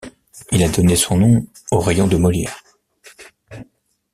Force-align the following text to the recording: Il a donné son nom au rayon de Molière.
Il 0.51 0.63
a 0.63 0.67
donné 0.69 0.95
son 0.95 1.15
nom 1.15 1.45
au 1.69 1.77
rayon 1.79 2.07
de 2.07 2.17
Molière. 2.17 2.63